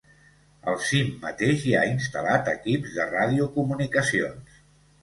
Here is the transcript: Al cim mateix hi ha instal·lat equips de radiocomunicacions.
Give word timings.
Al 0.71 0.79
cim 0.85 1.11
mateix 1.25 1.67
hi 1.67 1.75
ha 1.75 1.83
instal·lat 1.91 2.51
equips 2.57 2.99
de 2.99 3.09
radiocomunicacions. 3.13 4.63